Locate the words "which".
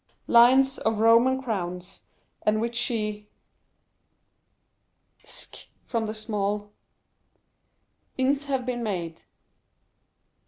2.59-2.79